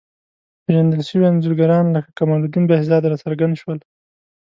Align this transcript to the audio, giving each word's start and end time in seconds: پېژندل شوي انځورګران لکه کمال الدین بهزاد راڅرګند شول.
پېژندل 0.65 1.01
شوي 1.09 1.25
انځورګران 1.29 1.85
لکه 1.95 2.09
کمال 2.17 2.41
الدین 2.43 2.63
بهزاد 2.69 3.03
راڅرګند 3.11 3.53
شول. 3.61 3.79